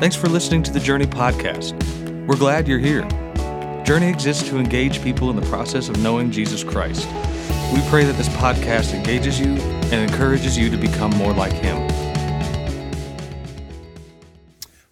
[0.00, 1.76] Thanks for listening to the Journey podcast.
[2.26, 3.06] We're glad you're here.
[3.84, 7.06] Journey exists to engage people in the process of knowing Jesus Christ.
[7.74, 9.48] We pray that this podcast engages you
[9.92, 11.86] and encourages you to become more like Him.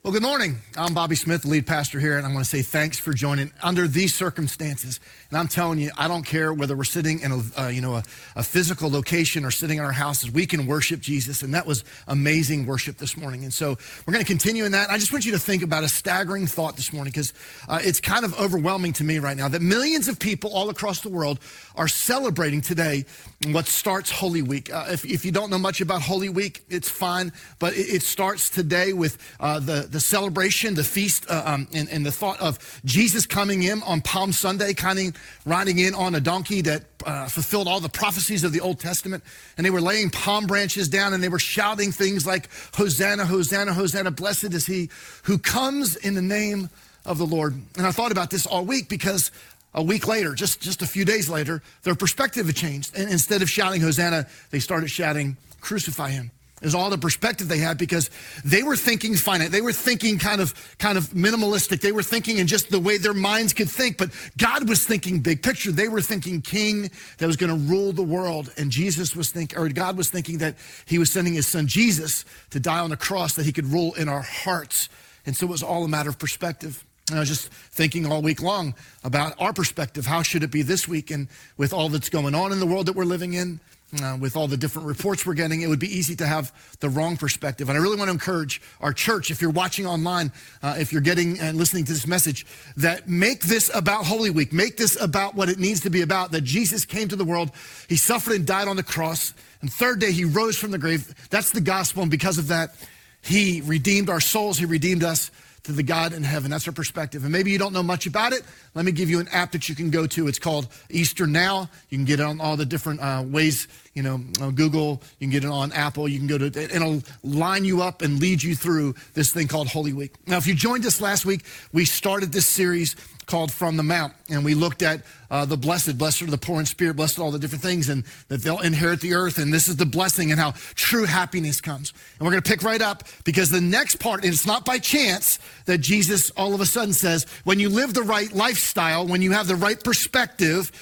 [0.08, 0.56] Well, good morning.
[0.74, 3.52] I'm Bobby Smith, the lead pastor here, and I want to say thanks for joining
[3.62, 5.00] under these circumstances.
[5.28, 7.96] And I'm telling you, I don't care whether we're sitting in a, uh, you know,
[7.96, 8.02] a,
[8.34, 11.42] a, physical location or sitting in our houses, we can worship Jesus.
[11.42, 13.44] And that was amazing worship this morning.
[13.44, 13.76] And so
[14.06, 14.88] we're going to continue in that.
[14.88, 17.34] I just want you to think about a staggering thought this morning because
[17.68, 21.02] uh, it's kind of overwhelming to me right now that millions of people all across
[21.02, 21.38] the world
[21.76, 23.04] are celebrating today
[23.48, 24.72] what starts Holy Week.
[24.72, 28.02] Uh, if, if, you don't know much about Holy Week, it's fine, but it, it
[28.02, 32.40] starts today with uh, the, the celebration, the feast, uh, um, and, and, the thought
[32.40, 36.84] of Jesus coming in on Palm Sunday, kind of riding in on a donkey that
[37.04, 39.24] uh, fulfilled all the prophecies of the Old Testament.
[39.56, 43.72] And they were laying palm branches down and they were shouting things like, Hosanna, Hosanna,
[43.72, 44.88] Hosanna, blessed is he
[45.24, 46.70] who comes in the name
[47.04, 47.60] of the Lord.
[47.76, 49.32] And I thought about this all week because
[49.74, 52.96] a week later, just, just a few days later, their perspective had changed.
[52.96, 56.30] And instead of shouting Hosanna, they started shouting, Crucify him
[56.62, 58.10] is all the perspective they had because
[58.44, 59.50] they were thinking finite.
[59.50, 61.80] They were thinking kind of kind of minimalistic.
[61.80, 63.96] They were thinking in just the way their minds could think.
[63.96, 65.72] But God was thinking big picture.
[65.72, 68.52] They were thinking king that was going to rule the world.
[68.56, 72.24] And Jesus was thinking, or God was thinking that he was sending his son Jesus
[72.50, 74.88] to die on the cross that he could rule in our hearts.
[75.26, 76.84] And so it was all a matter of perspective.
[77.10, 80.06] And I was just thinking all week long about our perspective.
[80.06, 81.10] How should it be this week?
[81.10, 83.60] And with all that's going on in the world that we're living in,
[84.02, 86.88] uh, with all the different reports we're getting, it would be easy to have the
[86.88, 87.68] wrong perspective.
[87.68, 90.30] And I really want to encourage our church, if you're watching online,
[90.62, 94.52] uh, if you're getting and listening to this message, that make this about Holy Week.
[94.52, 97.50] Make this about what it needs to be about that Jesus came to the world,
[97.88, 101.14] he suffered and died on the cross, and third day he rose from the grave.
[101.30, 102.02] That's the gospel.
[102.02, 102.74] And because of that,
[103.22, 105.30] he redeemed our souls, he redeemed us
[105.64, 106.50] to the God in heaven.
[106.50, 107.24] That's our perspective.
[107.24, 108.42] And maybe you don't know much about it.
[108.74, 110.28] Let me give you an app that you can go to.
[110.28, 111.68] It's called Easter Now.
[111.90, 114.18] You can get it on all the different uh, ways, you know,
[114.52, 116.08] Google, you can get it on Apple.
[116.08, 119.48] You can go to, and it'll line you up and lead you through this thing
[119.48, 120.14] called Holy Week.
[120.26, 122.96] Now, if you joined us last week, we started this series
[123.28, 124.12] called From the Mount.
[124.28, 127.22] And we looked at uh, the blessed, blessed are the poor in spirit, blessed are
[127.22, 129.38] all the different things, and that they'll inherit the earth.
[129.38, 131.92] And this is the blessing and how true happiness comes.
[132.18, 134.78] And we're going to pick right up because the next part, and it's not by
[134.78, 139.22] chance that Jesus all of a sudden says, when you live the right lifestyle, when
[139.22, 140.72] you have the right perspective,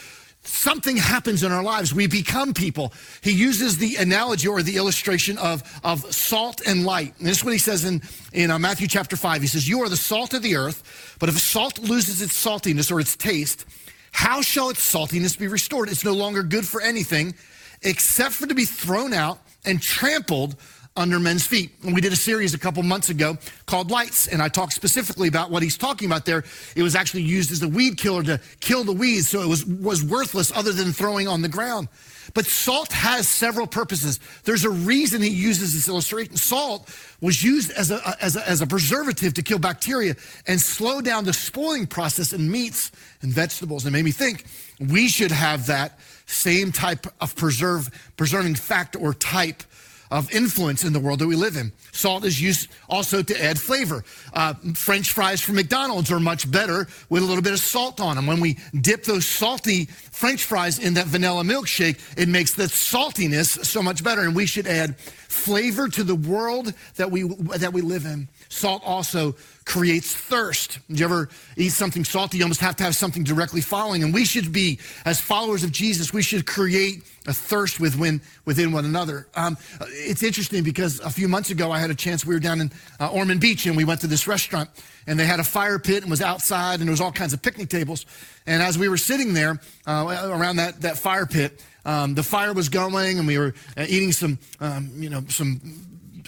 [0.46, 1.94] something happens in our lives.
[1.94, 2.92] We become people.
[3.20, 7.14] He uses the analogy or the illustration of, of salt and light.
[7.18, 8.02] And this is what he says in,
[8.32, 9.42] in uh, Matthew chapter 5.
[9.42, 12.90] He says, You are the salt of the earth, but if salt loses its saltiness
[12.90, 13.64] or its taste,
[14.12, 15.88] how shall its saltiness be restored?
[15.88, 17.34] It's no longer good for anything
[17.82, 20.56] except for to be thrown out and trampled
[20.96, 21.70] under men's feet.
[21.82, 23.36] And we did a series a couple months ago
[23.66, 26.44] called Lights, and I talked specifically about what he's talking about there.
[26.74, 29.64] It was actually used as a weed killer to kill the weeds, so it was,
[29.64, 31.88] was worthless other than throwing on the ground.
[32.34, 34.20] But salt has several purposes.
[34.44, 36.36] There's a reason he uses this illustration.
[36.36, 41.00] Salt was used as a, as a, as a preservative to kill bacteria and slow
[41.00, 42.90] down the spoiling process in meats
[43.22, 43.84] and vegetables.
[43.84, 44.44] And it made me think
[44.80, 49.62] we should have that same type of preserve, preserving factor or type
[50.11, 51.72] of influence in the world that we live in.
[51.93, 54.05] Salt is used also to add flavor.
[54.33, 58.17] Uh, French fries from McDonald's are much better with a little bit of salt on
[58.17, 58.27] them.
[58.27, 63.65] When we dip those salty French fries in that vanilla milkshake, it makes the saltiness
[63.65, 64.22] so much better.
[64.22, 68.28] And we should add flavor to the world that we that we live in.
[68.48, 69.34] Salt also
[69.64, 70.78] creates thirst.
[70.88, 72.38] Did you ever eat something salty?
[72.38, 74.02] You almost have to have something directly following.
[74.02, 78.70] And we should be, as followers of Jesus, we should create a thirst within, within
[78.70, 79.26] one another.
[79.34, 79.58] Um,
[79.90, 82.70] it's interesting because a few months ago I had a chance, we were down in
[83.00, 84.70] uh, Ormond Beach and we went to this restaurant
[85.06, 87.42] and they had a fire pit and was outside and there was all kinds of
[87.42, 88.06] picnic tables.
[88.46, 92.52] And as we were sitting there uh, around that, that fire pit, um, the fire
[92.52, 95.60] was going and we were uh, eating some, um, you know, some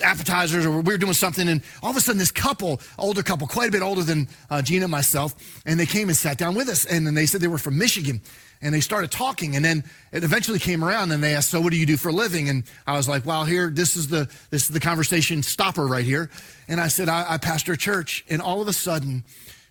[0.03, 3.47] appetizers or we were doing something and all of a sudden this couple older couple
[3.47, 5.35] quite a bit older than uh, gina and myself
[5.67, 7.79] and they came and sat down with us and then they said they were from
[7.79, 8.21] michigan
[8.61, 11.73] and they started talking and then it eventually came around and they asked so what
[11.73, 12.49] do you do for a living?
[12.49, 16.05] And i was like well here this is the this is the conversation stopper right
[16.05, 16.31] here.
[16.67, 18.25] And i said i, I pastor a church.
[18.29, 19.25] And all of a sudden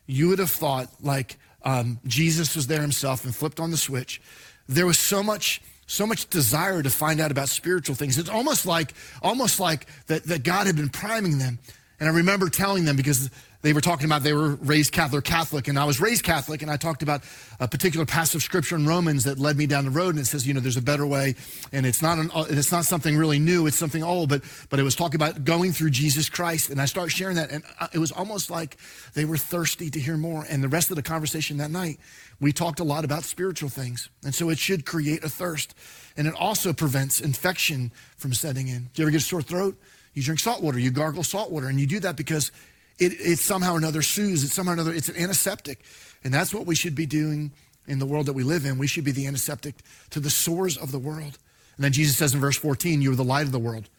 [0.06, 4.21] you would have thought like um, jesus was there himself and flipped on the switch.
[4.69, 8.18] There was so much so much desire to find out about spiritual things.
[8.18, 11.60] It's almost like, almost like that, that God had been priming them.
[12.00, 13.30] And I remember telling them because
[13.62, 16.69] they were talking about they were raised Catholic, Catholic, and I was raised Catholic, and
[16.69, 17.24] I talked about
[17.59, 20.27] a particular passage of scripture in Romans that led me down the road, and it
[20.27, 21.36] says, you know, there's a better way,
[21.71, 24.80] and it's not an, uh, it's not something really new, it's something old, but but
[24.80, 27.63] it was talking about going through Jesus Christ, and I started sharing that, and
[27.94, 28.77] it was almost like
[29.15, 30.45] they were thirsty to hear more.
[30.48, 32.00] And the rest of the conversation that night,
[32.39, 35.74] we talked a lot about spiritual things, and so it should create a thirst,
[36.15, 38.89] and it also prevents infection from setting in.
[38.94, 39.77] Do you ever get a sore throat?
[40.13, 42.51] You drink salt water, you gargle salt water, and you do that because
[42.99, 45.83] it, it's somehow or another soothes, it's somehow or another, it's an antiseptic.
[46.23, 47.51] And that's what we should be doing
[47.88, 48.77] in the world that we live in.
[48.77, 49.75] We should be the antiseptic
[50.09, 51.38] to the sores of the world.
[51.77, 53.89] And then Jesus says in verse 14, You are the light of the world.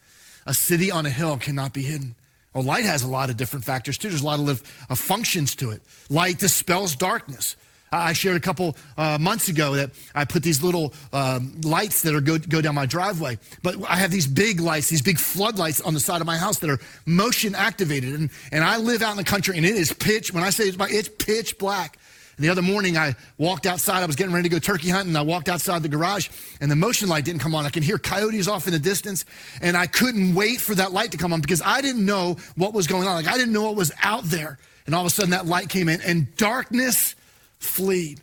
[0.45, 2.15] A city on a hill cannot be hidden.
[2.53, 4.09] Well, light has a lot of different factors too.
[4.09, 5.81] There's a lot of, of functions to it.
[6.09, 7.55] Light dispels darkness.
[7.91, 12.13] I shared a couple uh, months ago that I put these little um, lights that
[12.13, 13.37] are go, go down my driveway.
[13.63, 16.59] But I have these big lights, these big floodlights on the side of my house
[16.59, 18.13] that are motion activated.
[18.13, 20.65] And, and I live out in the country and it is pitch, when I say
[20.65, 21.97] it's, it's pitch black.
[22.37, 25.13] And the other morning I walked outside, I was getting ready to go turkey hunting.
[25.17, 26.29] I walked outside the garage
[26.61, 27.65] and the motion light didn't come on.
[27.65, 29.25] I can hear coyotes off in the distance
[29.61, 32.73] and I couldn't wait for that light to come on because I didn't know what
[32.73, 33.15] was going on.
[33.15, 34.57] Like I didn't know what was out there.
[34.85, 37.15] And all of a sudden that light came in and darkness
[37.59, 38.17] flee.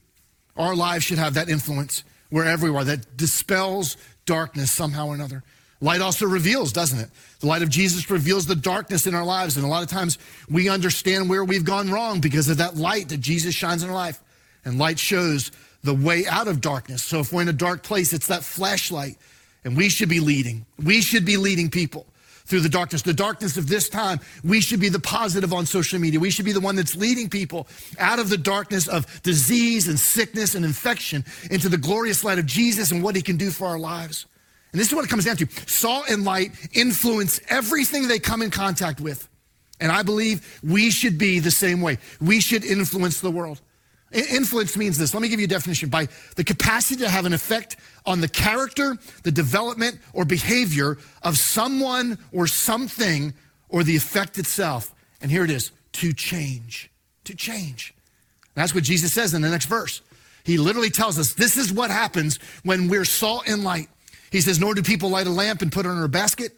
[0.56, 5.42] Our lives should have that influence wherever we are that dispels darkness somehow or another.
[5.80, 7.10] Light also reveals, doesn't it?
[7.40, 9.56] The light of Jesus reveals the darkness in our lives.
[9.56, 10.18] And a lot of times
[10.48, 13.94] we understand where we've gone wrong because of that light that Jesus shines in our
[13.94, 14.22] life.
[14.64, 15.52] And light shows
[15.84, 17.02] the way out of darkness.
[17.02, 19.18] So if we're in a dark place, it's that flashlight.
[19.64, 20.64] And we should be leading.
[20.82, 22.06] We should be leading people
[22.46, 23.02] through the darkness.
[23.02, 26.18] The darkness of this time, we should be the positive on social media.
[26.18, 27.66] We should be the one that's leading people
[27.98, 32.46] out of the darkness of disease and sickness and infection into the glorious light of
[32.46, 34.26] Jesus and what he can do for our lives.
[34.72, 35.48] And this is what it comes down to.
[35.66, 39.28] Salt and light influence everything they come in contact with.
[39.80, 41.98] And I believe we should be the same way.
[42.20, 43.60] We should influence the world.
[44.12, 45.12] Influence means this.
[45.12, 45.88] Let me give you a definition.
[45.88, 51.36] By the capacity to have an effect on the character, the development, or behavior of
[51.36, 53.34] someone or something
[53.68, 54.94] or the effect itself.
[55.20, 56.90] And here it is to change.
[57.24, 57.94] To change.
[58.54, 60.00] That's what Jesus says in the next verse.
[60.44, 63.88] He literally tells us this is what happens when we're salt and light.
[64.30, 66.52] He says, Nor do people light a lamp and put it on a basket,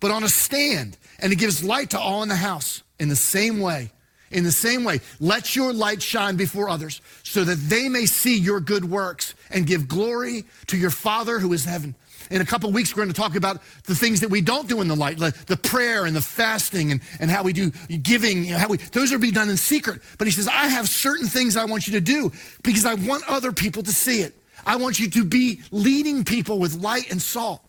[0.00, 2.82] but on a stand, and it gives light to all in the house.
[2.98, 3.90] In the same way,
[4.32, 8.38] in the same way, let your light shine before others so that they may see
[8.38, 11.94] your good works and give glory to your Father who is in heaven.
[12.30, 14.80] In a couple weeks, we're going to talk about the things that we don't do
[14.80, 17.70] in the light, like the prayer and the fasting and, and how we do
[18.02, 18.44] giving.
[18.44, 20.00] How we, those are be done in secret.
[20.16, 22.32] But he says, I have certain things I want you to do
[22.62, 24.34] because I want other people to see it.
[24.64, 27.60] I want you to be leading people with light and salt.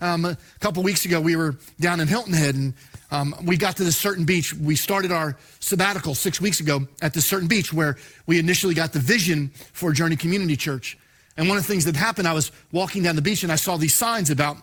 [0.00, 2.74] Um, a couple weeks ago, we were down in Hilton Head and
[3.14, 4.52] um, we got to this certain beach.
[4.52, 7.96] We started our sabbatical six weeks ago at this certain beach where
[8.26, 10.98] we initially got the vision for Journey Community Church.
[11.36, 13.56] And one of the things that happened, I was walking down the beach and I
[13.56, 14.56] saw these signs about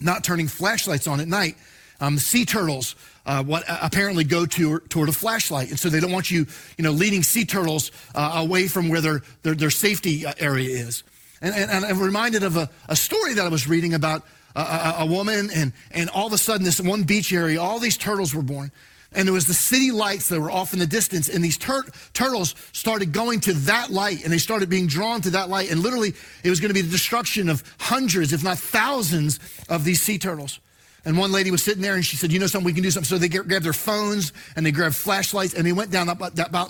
[0.00, 1.56] not turning flashlights on at night.
[1.98, 6.00] Um, sea turtles, uh, what uh, apparently go to, toward a flashlight, and so they
[6.00, 6.46] don't want you,
[6.76, 10.68] you know, leading sea turtles uh, away from where their their, their safety uh, area
[10.68, 11.04] is.
[11.40, 14.24] And, and, and, I'm reminded of a, a story that I was reading about
[14.54, 17.78] a, a, a woman, and, and all of a sudden, this one beach area, all
[17.78, 18.70] these turtles were born.
[19.14, 21.84] And there was the city lights that were off in the distance, and these tur-
[22.14, 25.70] turtles started going to that light, and they started being drawn to that light.
[25.70, 29.38] And literally, it was going to be the destruction of hundreds, if not thousands,
[29.68, 30.60] of these sea turtles.
[31.04, 32.90] And one lady was sitting there and she said, You know something, we can do
[32.90, 33.08] something.
[33.08, 36.20] So they get, grabbed their phones and they grabbed flashlights and they went down, up,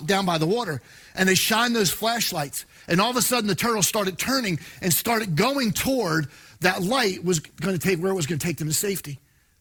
[0.07, 0.81] down by the water
[1.13, 2.65] and they shined those flashlights.
[2.87, 6.29] And all of a sudden, the turtles started turning and started going toward
[6.63, 9.19] that light was going to take where it was going to take them to safety.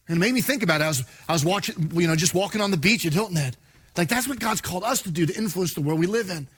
[0.09, 0.85] And it made me think about it.
[0.85, 3.57] I was, I was watching, you know, just walking on the beach at Hilton Head.
[3.97, 6.49] Like that's what God's called us to do to influence the world we live in.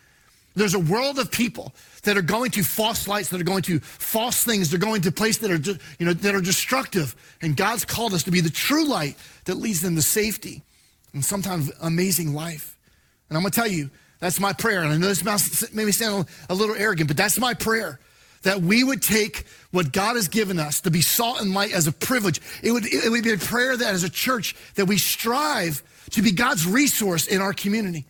[0.57, 1.73] There's a world of people
[2.05, 5.11] that are going to false lights, that are going to false things, they're going to
[5.11, 7.17] places that are, you know, that are destructive.
[7.43, 10.63] And God's called us to be the true light that leads them to safety
[11.13, 12.79] and sometimes amazing life.
[13.29, 14.83] And I'm going to tell you, that's my prayer.
[14.83, 17.99] And I know this may sound a little arrogant, but that's my prayer
[18.45, 21.87] that we would take what God has given us to be salt and light as
[21.87, 22.41] a privilege.
[22.63, 26.23] It would, it would be a prayer that as a church that we strive to
[26.23, 28.05] be God's resource in our community.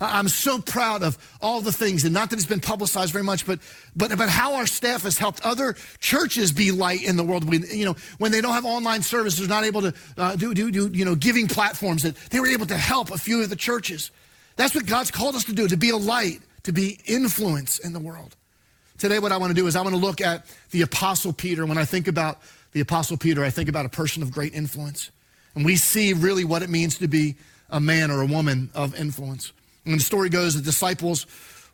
[0.00, 3.44] I'm so proud of all the things, and not that it's been publicized very much,
[3.44, 3.58] but
[3.96, 7.48] but about how our staff has helped other churches be light in the world.
[7.48, 10.54] We, you know, when they don't have online services, they're not able to uh, do,
[10.54, 13.50] do do you know giving platforms, that they were able to help a few of
[13.50, 14.12] the churches.
[14.54, 17.92] That's what God's called us to do: to be a light, to be influence in
[17.92, 18.36] the world.
[18.98, 21.64] Today, what I want to do is I want to look at the Apostle Peter.
[21.64, 22.40] When I think about
[22.72, 25.12] the Apostle Peter, I think about a person of great influence.
[25.54, 27.36] And we see really what it means to be
[27.70, 29.52] a man or a woman of influence.
[29.84, 31.26] And the story goes the disciples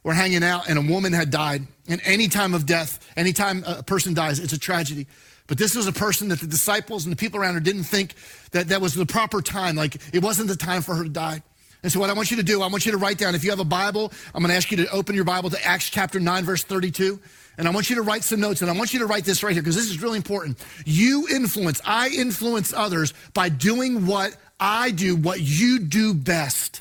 [0.02, 1.62] were hanging out and a woman had died.
[1.88, 5.06] And any time of death, any time a person dies, it's a tragedy.
[5.46, 8.14] But this was a person that the disciples and the people around her didn't think
[8.50, 9.76] that that was the proper time.
[9.76, 11.42] Like it wasn't the time for her to die.
[11.84, 13.44] And so, what I want you to do, I want you to write down, if
[13.44, 15.90] you have a Bible, I'm going to ask you to open your Bible to Acts
[15.90, 17.20] chapter 9, verse 32.
[17.58, 19.42] And I want you to write some notes, and I want you to write this
[19.42, 20.58] right here because this is really important.
[20.86, 26.80] You influence, I influence others by doing what I do, what you do best.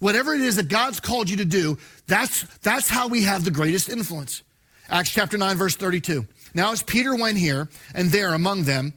[0.00, 3.50] Whatever it is that God's called you to do, that's, that's how we have the
[3.50, 4.42] greatest influence.
[4.90, 6.26] Acts chapter 9, verse 32.
[6.52, 8.92] Now, as Peter went here and there among them,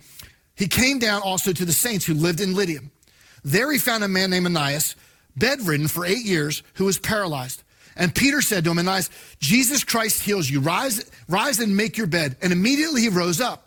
[0.57, 2.81] he came down also to the saints who lived in Lydia.
[3.45, 4.97] There he found a man named Aeneas
[5.39, 7.63] bedridden for eight years, who was paralyzed.
[7.95, 10.61] And Peter said to him, Aeneas, Jesus Christ heals you.
[10.61, 12.37] Rise, rise and make your bed.
[12.41, 13.65] And immediately he rose up.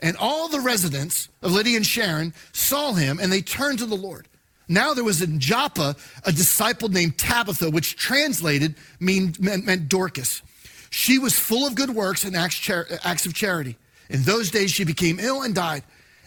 [0.00, 3.96] And all the residents of Lydda and Sharon saw him, and they turned to the
[3.96, 4.28] Lord.
[4.68, 10.42] Now there was in Joppa a disciple named Tabitha, which translated mean, meant, meant Dorcas.
[10.90, 13.76] She was full of good works and acts, char- acts of charity.
[14.08, 15.82] In those days she became ill and died.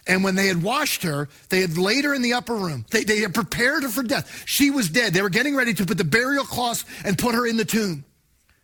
[0.08, 2.86] And when they had washed her, they had laid her in the upper room.
[2.92, 4.44] They, they had prepared her for death.
[4.46, 5.14] She was dead.
[5.14, 8.06] They were getting ready to put the burial cloths and put her in the tomb.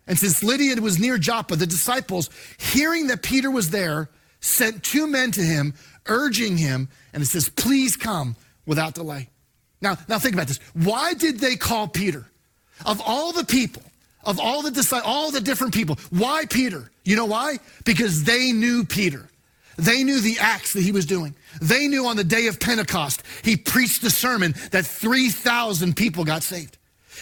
[0.07, 4.09] And since Lydia was near Joppa, the disciples, hearing that Peter was there,
[4.39, 5.73] sent two men to him,
[6.07, 8.35] urging him, and it says, Please come
[8.65, 9.29] without delay.
[9.81, 10.59] Now, now think about this.
[10.73, 12.25] Why did they call Peter?
[12.85, 13.83] Of all the people,
[14.23, 16.89] of all the all the different people, why Peter?
[17.03, 17.59] You know why?
[17.85, 19.29] Because they knew Peter.
[19.77, 21.36] They knew the acts that he was doing.
[21.62, 26.44] They knew on the day of Pentecost, he preached a sermon that 3,000 people got
[26.44, 26.77] saved.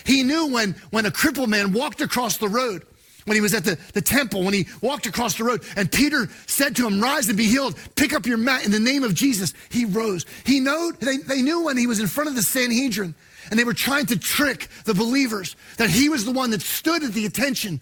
[0.05, 2.85] He knew when, when a crippled man walked across the road,
[3.25, 6.27] when he was at the, the temple, when he walked across the road, and Peter
[6.47, 9.13] said to him, Rise and be healed, pick up your mat in the name of
[9.13, 9.53] Jesus.
[9.69, 10.25] He rose.
[10.45, 13.13] He knew, they, they knew when he was in front of the Sanhedrin
[13.49, 17.03] and they were trying to trick the believers that he was the one that stood
[17.03, 17.79] at the attention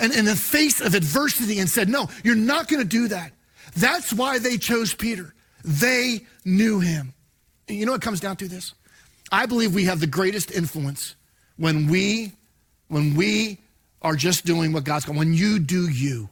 [0.00, 3.32] and in the face of adversity and said, No, you're not going to do that.
[3.78, 5.34] That's why they chose Peter.
[5.64, 7.14] They knew him.
[7.68, 8.74] You know what comes down to this?
[9.30, 11.14] I believe we have the greatest influence
[11.56, 12.32] when we
[12.88, 13.58] when we
[14.00, 15.18] are just doing what God's called.
[15.18, 16.28] When you do you.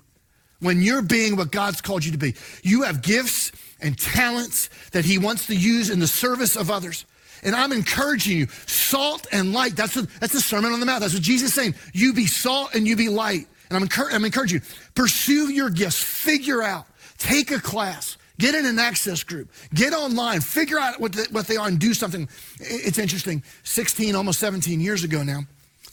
[0.60, 2.34] When you're being what God's called you to be.
[2.62, 7.04] You have gifts and talents that he wants to use in the service of others.
[7.42, 9.76] And I'm encouraging you, salt and light.
[9.76, 11.02] That's what, that's the Sermon on the Mount.
[11.02, 11.74] That's what Jesus is saying.
[11.92, 13.46] You be salt and you be light.
[13.68, 16.86] And I'm, I'm encouraging you, pursue your gifts, figure out
[17.18, 18.16] Take a class.
[18.38, 19.50] Get in an access group.
[19.72, 20.40] Get online.
[20.40, 22.28] Figure out what, the, what they are and do something.
[22.60, 23.42] It's interesting.
[23.64, 25.40] 16, almost 17 years ago now,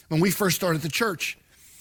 [0.10, 1.38] when we first started the church,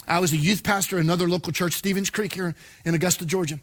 [0.06, 3.58] I was a youth pastor at another local church, Stevens Creek, here in Augusta, Georgia.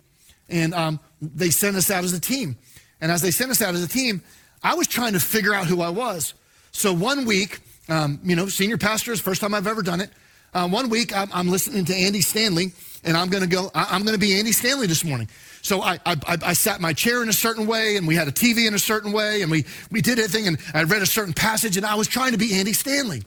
[0.49, 2.57] And um, they sent us out as a team.
[3.01, 4.21] And as they sent us out as a team,
[4.63, 6.33] I was trying to figure out who I was.
[6.71, 10.09] So one week, um, you know, senior pastor is first time I've ever done it.
[10.53, 13.71] Uh, one week, I'm, I'm listening to Andy Stanley, and I'm going to go.
[13.73, 15.29] I, I'm going to be Andy Stanley this morning.
[15.61, 18.31] So I, I, I, sat my chair in a certain way, and we had a
[18.31, 21.33] TV in a certain way, and we, we did everything, and I read a certain
[21.33, 23.23] passage, and I was trying to be Andy Stanley.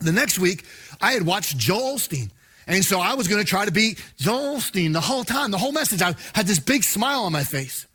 [0.00, 0.64] The next week,
[1.00, 2.30] I had watched Joel Osteen.
[2.66, 5.58] And so I was going to try to be Joel Osteen the whole time, the
[5.58, 6.02] whole message.
[6.02, 7.86] I had this big smile on my face.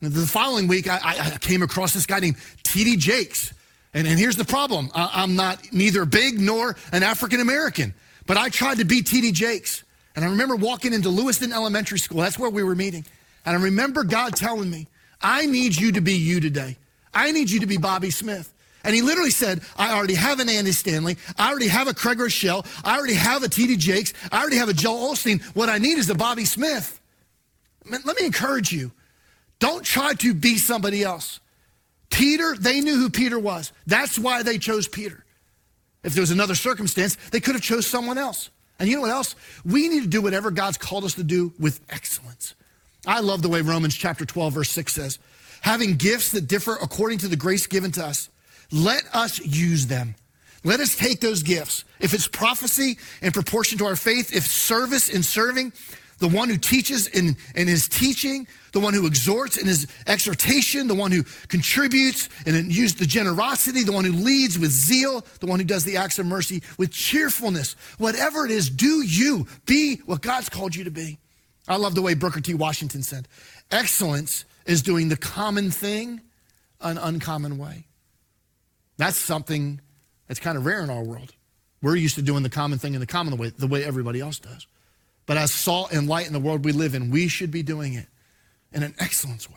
[0.00, 2.96] The following week, I, I came across this guy named T.D.
[2.98, 3.52] Jakes.
[3.92, 7.94] And, and here's the problem I'm not neither big nor an African American,
[8.26, 9.32] but I tried to be T.D.
[9.32, 9.82] Jakes.
[10.16, 12.22] And I remember walking into Lewiston Elementary School.
[12.22, 13.04] That's where we were meeting.
[13.44, 14.88] And I remember God telling me,
[15.20, 16.76] I need you to be you today.
[17.14, 18.52] I need you to be Bobby Smith.
[18.82, 21.16] And he literally said, I already have an Andy Stanley.
[21.36, 22.66] I already have a Craig Groeschel.
[22.84, 23.76] I already have a T.D.
[23.76, 24.14] Jakes.
[24.32, 25.42] I already have a Joel Osteen.
[25.54, 27.00] What I need is a Bobby Smith.
[27.84, 28.92] Let me encourage you.
[29.58, 31.40] Don't try to be somebody else.
[32.10, 33.72] Peter, they knew who Peter was.
[33.86, 35.24] That's why they chose Peter.
[36.04, 38.50] If there was another circumstance, they could have chose someone else.
[38.78, 39.34] And you know what else?
[39.64, 42.54] We need to do whatever God's called us to do with excellence.
[43.06, 45.18] I love the way Romans chapter 12, verse 6 says,
[45.60, 48.28] having gifts that differ according to the grace given to us,
[48.72, 50.16] let us use them.
[50.64, 51.84] Let us take those gifts.
[52.00, 55.72] If it's prophecy in proportion to our faith, if service in serving,
[56.18, 60.88] the one who teaches in, in his teaching, the one who exhorts in his exhortation,
[60.88, 65.46] the one who contributes and uses the generosity, the one who leads with zeal, the
[65.46, 67.76] one who does the acts of mercy with cheerfulness.
[67.98, 71.18] Whatever it is, do you be what God's called you to be.
[71.68, 72.54] I love the way Booker T.
[72.54, 73.28] Washington said
[73.70, 76.20] excellence is doing the common thing
[76.80, 77.86] an uncommon way.
[78.96, 79.80] That's something
[80.28, 81.32] that's kind of rare in our world.
[81.82, 84.38] We're used to doing the common thing in the common way, the way everybody else
[84.38, 84.66] does.
[85.26, 87.94] But as salt and light in the world we live in, we should be doing
[87.94, 88.06] it
[88.72, 89.56] in an excellence way.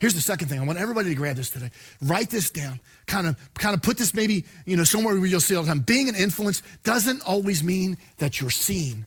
[0.00, 0.60] Here's the second thing.
[0.60, 1.70] I want everybody to grab this today.
[2.00, 2.78] Write this down.
[3.06, 5.68] Kind of, kind of put this maybe, you know, somewhere where you'll see all the
[5.68, 5.80] time.
[5.80, 9.06] Being an influence doesn't always mean that you're seen.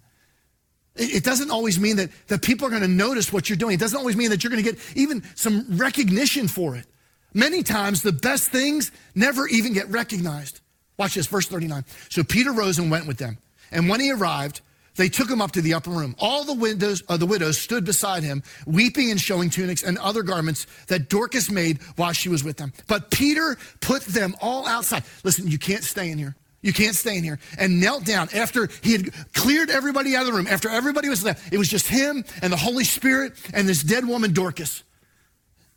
[0.97, 3.75] It doesn't always mean that, that people are going to notice what you're doing.
[3.75, 6.85] It doesn't always mean that you're going to get even some recognition for it.
[7.33, 10.59] Many times, the best things never even get recognized.
[10.97, 11.85] Watch this, verse 39.
[12.09, 13.37] So Peter rose and went with them.
[13.71, 14.59] And when he arrived,
[14.95, 16.15] they took him up to the upper room.
[16.19, 20.23] All the windows uh, the widows stood beside him, weeping and showing tunics and other
[20.23, 22.73] garments that Dorcas made while she was with them.
[22.87, 25.03] But Peter put them all outside.
[25.23, 26.35] Listen, you can't stay in here.
[26.61, 27.39] You can't stay in here.
[27.57, 31.23] And knelt down after he had cleared everybody out of the room, after everybody was
[31.23, 31.51] left.
[31.51, 34.83] It was just him and the Holy Spirit and this dead woman, Dorcas.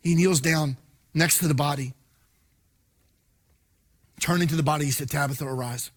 [0.02, 0.76] He kneels down
[1.14, 1.94] next to the body.
[4.20, 5.90] Turning to the body, he said, Tabitha, arise.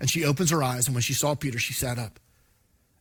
[0.00, 2.18] And she opens her eyes, and when she saw Peter, she sat up.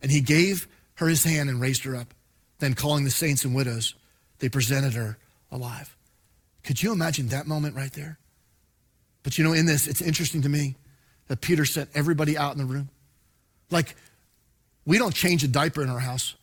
[0.06, 2.14] And he gave her his hand and raised her up.
[2.60, 3.96] Then, calling the saints and widows,
[4.38, 5.18] they presented her
[5.52, 5.98] alive.
[6.64, 8.20] Could you imagine that moment right there?
[9.24, 10.76] But you know, in this, it's interesting to me
[11.28, 12.90] that Peter sent everybody out in the room.
[13.72, 13.96] Like,
[14.86, 16.36] we don't change a diaper in our house.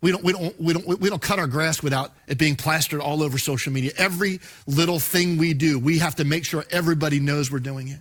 [0.00, 3.02] We don't, we, don't, we, don't, we don't cut our grass without it being plastered
[3.02, 3.90] all over social media.
[3.98, 8.00] Every little thing we do, we have to make sure everybody knows we're doing it.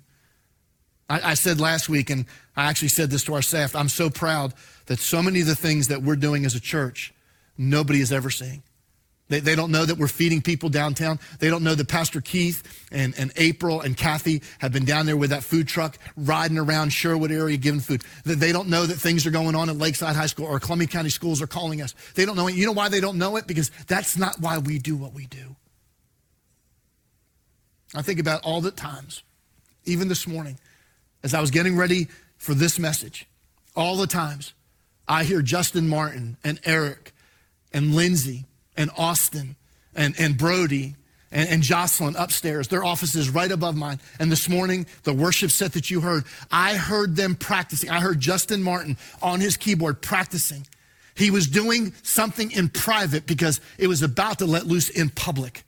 [1.10, 4.10] I, I said last week, and I actually said this to our staff I'm so
[4.10, 4.54] proud
[4.88, 7.14] that so many of the things that we're doing as a church,
[7.58, 8.64] nobody is ever seeing.
[9.30, 11.20] They, they don't know that we're feeding people downtown.
[11.40, 15.18] They don't know that Pastor Keith and, and April and Kathy have been down there
[15.18, 18.04] with that food truck riding around Sherwood area giving food.
[18.24, 20.88] That they don't know that things are going on at Lakeside High School or Columbia
[20.88, 21.94] County schools are calling us.
[22.16, 22.56] They don't know it.
[22.56, 23.48] You know why they don't know it?
[23.48, 25.56] Because that's not why we do what we do.
[27.96, 29.24] I think about all the times,
[29.86, 30.58] even this morning,
[31.24, 32.08] as I was getting ready
[32.38, 33.28] for this message,
[33.76, 34.54] all the times
[35.08, 37.14] I hear Justin Martin and Eric
[37.72, 38.46] and Lindsay
[38.76, 39.56] and Austin
[39.96, 40.96] and, and Brody
[41.32, 44.00] and, and, Jocelyn upstairs, their offices right above mine.
[44.20, 47.90] And this morning, the worship set that you heard, I heard them practicing.
[47.90, 50.66] I heard Justin Martin on his keyboard practicing.
[51.16, 55.64] He was doing something in private because it was about to let loose in public.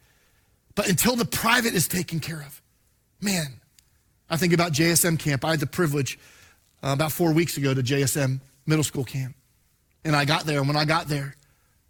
[0.75, 2.62] But until the private is taken care of,
[3.20, 3.59] man,
[4.30, 5.44] I think about JSM camp.
[5.44, 6.20] I had the privilege
[6.84, 9.36] uh, about four weeks ago to JSM middle school camp.
[10.06, 11.36] And I got there, and when I got there,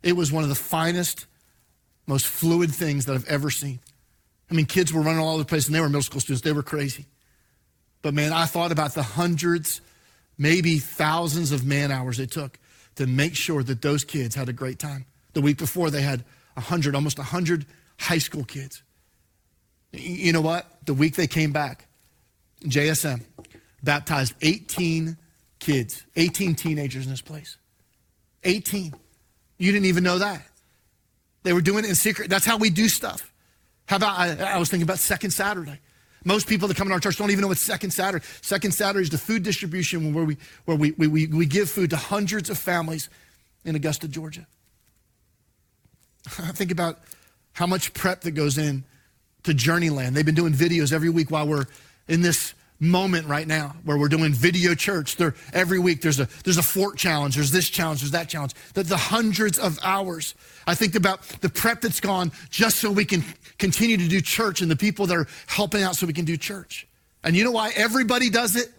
[0.01, 1.25] it was one of the finest,
[2.07, 3.79] most fluid things that I've ever seen.
[4.49, 6.41] I mean, kids were running all over the place, and they were middle school students.
[6.41, 7.05] They were crazy.
[8.01, 9.81] But man, I thought about the hundreds,
[10.37, 12.57] maybe thousands of man hours it took
[12.95, 15.05] to make sure that those kids had a great time.
[15.33, 16.23] The week before, they had
[16.55, 17.65] 100, almost 100
[17.99, 18.81] high school kids.
[19.91, 20.65] You know what?
[20.85, 21.87] The week they came back,
[22.61, 23.23] JSM
[23.83, 25.17] baptized 18
[25.59, 27.57] kids, 18 teenagers in this place.
[28.43, 28.93] 18.
[29.57, 30.41] You didn't even know that.
[31.43, 32.29] They were doing it in secret.
[32.29, 33.31] That's how we do stuff.
[33.85, 35.79] How about, I, I was thinking about Second Saturday.
[36.25, 38.25] Most people that come in our church don't even know what Second Saturday.
[38.41, 41.89] Second Saturday is the food distribution where we where we, we, we, we give food
[41.91, 43.09] to hundreds of families
[43.63, 44.45] in Augusta, Georgia.
[46.27, 46.99] Think about
[47.53, 48.83] how much prep that goes in
[49.43, 50.11] to Journeyland.
[50.11, 51.65] They've been doing videos every week while we're
[52.09, 55.17] in this moment right now where we're doing video church.
[55.17, 58.53] There, every week there's a, there's a fort challenge, there's this challenge, there's that challenge.
[58.73, 60.33] The, the hundreds of hours.
[60.65, 63.23] I think about the prep that's gone just so we can
[63.57, 66.37] continue to do church and the people that are helping out so we can do
[66.37, 66.87] church.
[67.23, 68.69] And you know why everybody does it?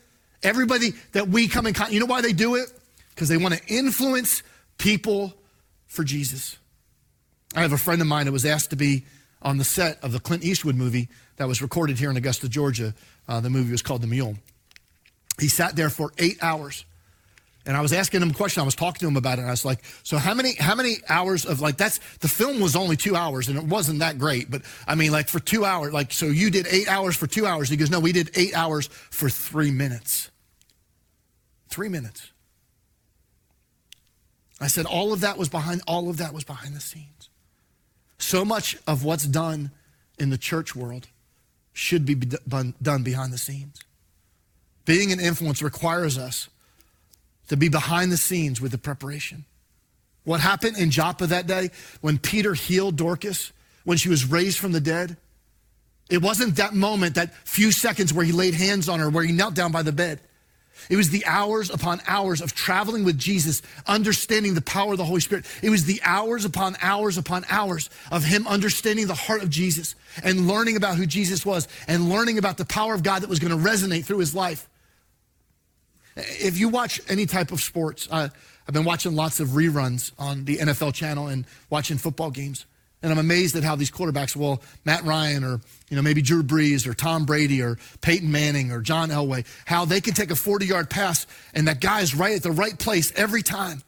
[0.42, 2.72] Everybody that we come in contact, you know why they do it?
[3.10, 4.42] Because they want to influence
[4.78, 5.34] people
[5.86, 6.56] for Jesus.
[7.54, 9.04] I have a friend of mine that was asked to be
[9.42, 12.94] on the set of the Clint Eastwood movie that was recorded here in Augusta, Georgia.
[13.26, 14.36] Uh, the movie was called The Mule.
[15.38, 16.84] He sat there for eight hours.
[17.66, 18.62] And I was asking him a question.
[18.62, 19.42] I was talking to him about it.
[19.42, 22.60] And I was like, so how many, how many hours of like, that's, the film
[22.60, 24.50] was only two hours and it wasn't that great.
[24.50, 27.46] But I mean, like for two hours, like, so you did eight hours for two
[27.46, 27.68] hours.
[27.68, 30.30] He goes, no, we did eight hours for three minutes.
[31.68, 32.32] Three minutes.
[34.60, 37.29] I said, all of that was behind, all of that was behind the scenes.
[38.20, 39.70] So much of what's done
[40.18, 41.08] in the church world
[41.72, 43.80] should be done behind the scenes.
[44.84, 46.48] Being an influence requires us
[47.48, 49.46] to be behind the scenes with the preparation.
[50.24, 51.70] What happened in Joppa that day
[52.02, 53.52] when Peter healed Dorcas,
[53.84, 55.16] when she was raised from the dead?
[56.10, 59.32] It wasn't that moment, that few seconds where he laid hands on her, where he
[59.32, 60.20] knelt down by the bed.
[60.88, 65.04] It was the hours upon hours of traveling with Jesus, understanding the power of the
[65.04, 65.44] Holy Spirit.
[65.62, 69.94] It was the hours upon hours upon hours of him understanding the heart of Jesus
[70.22, 73.38] and learning about who Jesus was and learning about the power of God that was
[73.38, 74.68] going to resonate through his life.
[76.16, 78.28] If you watch any type of sports, uh,
[78.66, 82.66] I've been watching lots of reruns on the NFL channel and watching football games.
[83.02, 86.42] And I'm amazed at how these quarterbacks, well, Matt Ryan or, you know, maybe Drew
[86.42, 90.36] Brees or Tom Brady or Peyton Manning or John Elway, how they can take a
[90.36, 93.82] 40 yard pass and that guy is right at the right place every time.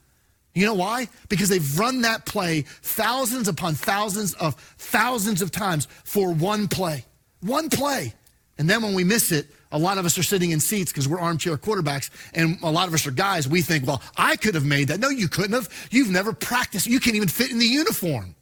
[0.54, 1.08] You know why?
[1.28, 7.04] Because they've run that play thousands upon thousands of thousands of times for one play.
[7.40, 8.14] One play.
[8.58, 11.08] And then when we miss it, a lot of us are sitting in seats because
[11.08, 13.48] we're armchair quarterbacks, and a lot of us are guys.
[13.48, 15.00] We think, well, I could have made that.
[15.00, 15.68] No, you couldn't have.
[15.90, 16.86] You've never practiced.
[16.86, 18.34] You can't even fit in the uniform.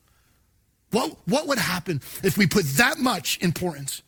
[0.91, 4.03] What, what would happen if we put that much importance?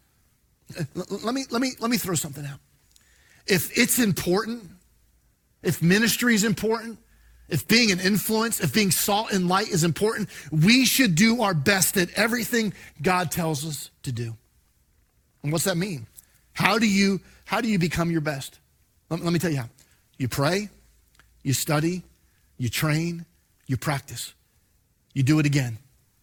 [0.94, 2.58] Let me, let, me, let me throw something out.
[3.46, 4.64] If it's important,
[5.62, 6.98] if ministry is important,
[7.48, 11.54] if being an influence, if being salt and light is important, we should do our
[11.54, 14.36] best at everything God tells us to do.
[15.42, 16.06] And what's that mean?
[16.54, 18.58] How do you, how do you become your best?
[19.10, 19.68] Let, let me tell you how.
[20.16, 20.70] You pray,
[21.42, 22.02] you study,
[22.56, 23.26] you train,
[23.66, 24.34] you practice.
[25.12, 25.78] You do it again.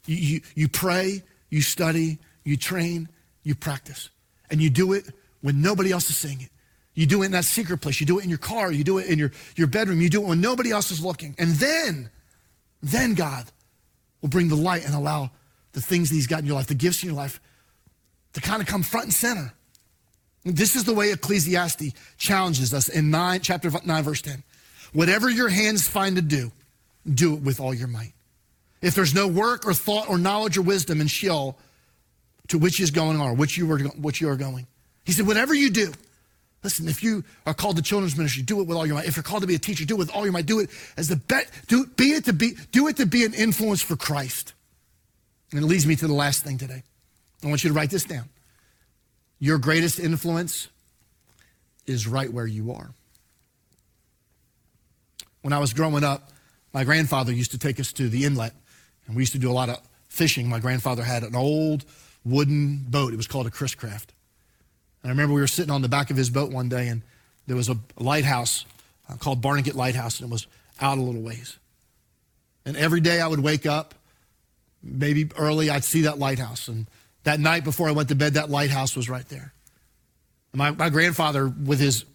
[0.06, 3.10] You, you, you pray, you study, you train,
[3.44, 4.10] you practice.
[4.50, 5.06] And you do it
[5.42, 6.50] when nobody else is seeing it.
[6.94, 8.00] You do it in that secret place.
[8.00, 8.72] You do it in your car.
[8.72, 10.02] You do it in your, your bedroom.
[10.02, 11.36] You do it when nobody else is looking.
[11.38, 12.10] And then,
[12.82, 13.46] then God
[14.22, 15.32] will bring the light and allow
[15.74, 17.40] the things that He's got in your life, the gifts in your life,
[18.34, 19.54] to kind of come front and center.
[20.44, 24.44] This is the way Ecclesiastes challenges us in 9, chapter 9, verse 10.
[24.94, 26.52] Whatever your hands find to do,
[27.12, 28.14] do it with all your might.
[28.82, 31.58] If there's no work or thought or knowledge or wisdom in Sheol,
[32.48, 34.68] to which is going on, which you are, which you are going.
[35.06, 35.92] He said, whatever you do,
[36.64, 39.08] listen, if you are called to children's ministry, do it with all your might.
[39.08, 40.46] If you're called to be a teacher, do it with all your might.
[40.46, 43.34] Do it as the bet, do, be it to be, do it to be an
[43.34, 44.54] influence for Christ.
[45.52, 46.84] And it leads me to the last thing today.
[47.44, 48.30] I want you to write this down.
[49.40, 50.68] Your greatest influence
[51.88, 52.92] is right where you are.
[55.42, 56.32] When I was growing up,
[56.74, 58.54] my grandfather used to take us to the inlet,
[59.10, 60.48] and we used to do a lot of fishing.
[60.48, 61.84] My grandfather had an old
[62.24, 63.12] wooden boat.
[63.12, 64.14] It was called a Chris Craft.
[65.02, 67.02] And I remember we were sitting on the back of his boat one day, and
[67.48, 68.66] there was a lighthouse
[69.10, 70.46] uh, called Barnegat Lighthouse, and it was
[70.80, 71.58] out a little ways.
[72.66, 73.96] And every day I would wake up,
[74.84, 76.68] maybe early, I'd see that lighthouse.
[76.68, 76.86] And
[77.24, 79.54] that night before I went to bed, that lighthouse was right there.
[80.54, 82.06] My, my grandfather, with his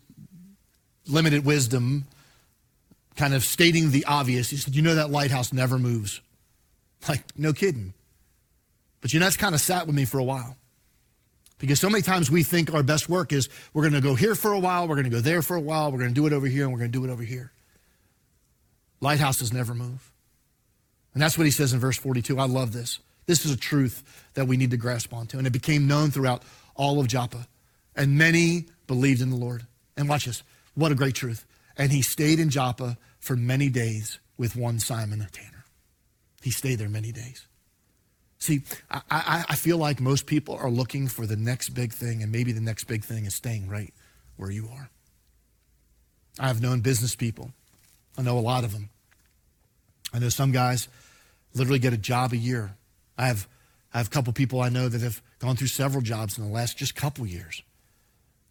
[1.09, 2.05] limited wisdom,
[3.17, 6.21] kind of stating the obvious, he said, You know, that lighthouse never moves.
[7.09, 7.93] Like, no kidding.
[9.01, 10.57] But you know, that's kind of sat with me for a while.
[11.59, 14.35] Because so many times we think our best work is we're going to go here
[14.35, 16.27] for a while, we're going to go there for a while, we're going to do
[16.27, 17.53] it over here, and we're going to do it over here.
[19.01, 20.11] Lighthouses never move.
[21.13, 22.39] And that's what he says in verse 42.
[22.39, 22.99] I love this.
[23.27, 24.03] This is a truth
[24.35, 25.39] that we need to grasp onto.
[25.39, 26.43] And it became known throughout
[26.75, 27.47] all of Joppa.
[27.95, 29.67] And many believed in the Lord.
[29.97, 30.43] And watch this.
[30.75, 31.47] What a great truth.
[31.77, 35.54] And he stayed in Joppa for many days with one Simon a tanner.
[36.45, 37.47] He stayed there many days.
[38.37, 42.23] See, I, I, I, feel like most people are looking for the next big thing,
[42.23, 43.95] and maybe the next big thing is staying right
[44.37, 44.91] where you are.
[46.39, 47.53] I've known business people.
[48.19, 48.91] I know a lot of them.
[50.13, 50.87] I know some guys
[51.55, 52.77] literally get a job a year.
[53.17, 53.49] I have,
[53.95, 56.51] I have a couple people I know that have gone through several jobs in the
[56.51, 57.63] last just couple years,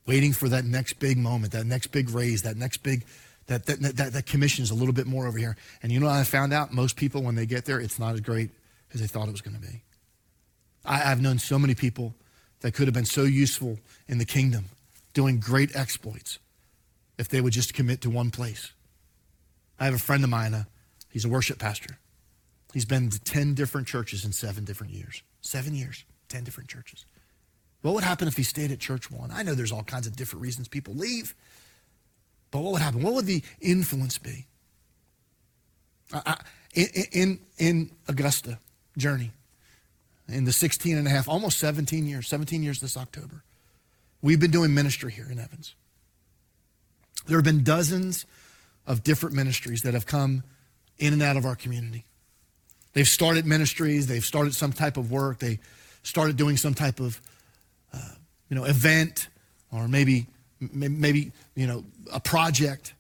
[0.08, 3.06] waiting for that next big moment, that next big raise, that next big,
[3.48, 5.56] that, that, that, that commission is a little bit more over here.
[5.82, 6.74] And you know what I found out?
[6.74, 8.52] Most people, when they get there, it's not as great
[8.94, 9.84] as they thought it was going to be.
[10.86, 12.16] I, I've known so many people
[12.62, 14.66] that could have been so useful in the kingdom,
[15.14, 16.40] doing great exploits,
[17.18, 18.72] if they would just commit to one place.
[19.80, 20.64] I have a friend of mine, uh,
[21.10, 21.98] he's a worship pastor.
[22.74, 25.22] He's been to 10 different churches in seven different years.
[25.42, 27.06] Seven years, 10 different churches.
[27.82, 29.30] What would happen if he stayed at church one?
[29.30, 31.36] I know there's all kinds of different reasons people leave,
[32.54, 33.02] but what would happen?
[33.02, 34.46] What would the influence be?
[36.76, 38.60] In, in, in Augusta
[38.96, 39.32] journey,
[40.28, 43.44] in the 16 and a half, almost 17 years, 17 years this October,
[44.22, 45.74] we've been doing ministry here in Evans.
[47.26, 48.28] There have been dozens
[48.86, 50.44] of different ministries that have come
[51.00, 52.06] in and out of our community.
[52.94, 55.58] They've started ministries, they've started some type of work, they
[56.04, 57.20] started doing some type of
[57.92, 58.12] uh,
[58.48, 59.30] you know event
[59.72, 60.28] or maybe
[60.72, 62.94] maybe you know a project.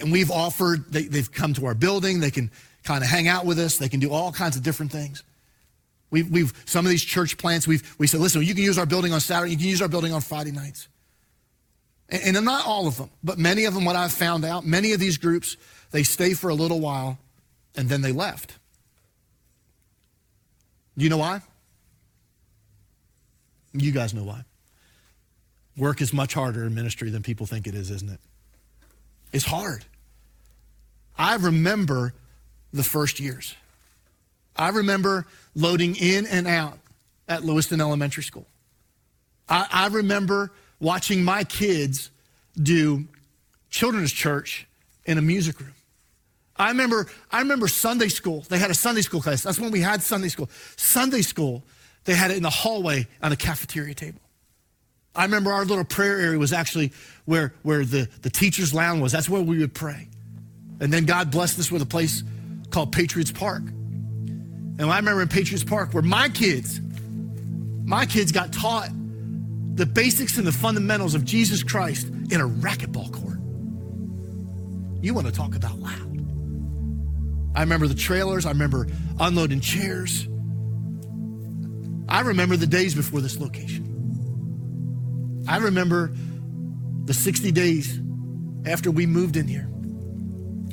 [0.00, 2.50] And we've offered they, they've come to our building, they can
[2.82, 5.22] kind of hang out with us, they can do all kinds of different things.
[6.10, 8.86] We've, we've some of these church plants, we've we said, listen, you can use our
[8.86, 10.88] building on Saturday, you can use our building on Friday nights.
[12.08, 14.92] And, and not all of them, but many of them, what I've found out, many
[14.92, 15.56] of these groups,
[15.92, 17.18] they stay for a little while
[17.76, 18.56] and then they left.
[20.96, 21.40] You know why?
[23.72, 24.44] You guys know why.
[25.80, 28.20] Work is much harder in ministry than people think it is, isn't it?
[29.32, 29.82] It's hard.
[31.16, 32.12] I remember
[32.70, 33.54] the first years.
[34.54, 36.78] I remember loading in and out
[37.26, 38.46] at Lewiston Elementary School.
[39.48, 42.10] I, I remember watching my kids
[42.62, 43.06] do
[43.70, 44.66] children's church
[45.06, 45.72] in a music room.
[46.56, 48.44] I remember, I remember Sunday school.
[48.50, 49.42] They had a Sunday school class.
[49.42, 50.50] That's when we had Sunday school.
[50.76, 51.62] Sunday school,
[52.04, 54.20] they had it in the hallway on a cafeteria table.
[55.14, 56.92] I remember our little prayer area was actually
[57.24, 59.12] where, where the, the teacher's lounge was.
[59.12, 60.08] That's where we would pray.
[60.80, 62.22] And then God blessed us with a place
[62.70, 63.62] called Patriots Park.
[63.62, 66.80] And I remember in Patriots Park where my kids,
[67.84, 68.88] my kids got taught
[69.74, 73.38] the basics and the fundamentals of Jesus Christ in a racquetball court.
[75.02, 76.10] You want to talk about loud.
[77.54, 78.46] I remember the trailers.
[78.46, 78.86] I remember
[79.18, 80.28] unloading chairs.
[82.08, 83.89] I remember the days before this location.
[85.50, 86.12] I remember
[87.06, 88.00] the 60 days
[88.66, 89.68] after we moved in here,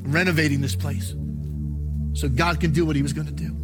[0.03, 1.15] renovating this place
[2.13, 3.55] so God can do what He was going to do.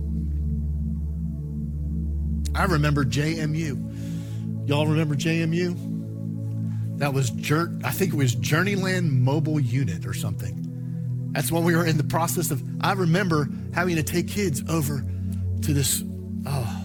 [2.55, 4.67] I remember JMU.
[4.67, 6.97] Y'all remember JMU?
[6.97, 11.29] That was, I think it was Journeyland Mobile Unit or something.
[11.33, 15.05] That's when we were in the process of, I remember having to take kids over
[15.61, 16.03] to this,
[16.47, 16.82] oh,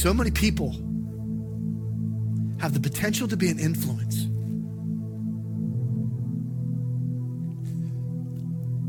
[0.00, 0.70] so many people
[2.58, 4.24] have the potential to be an influence.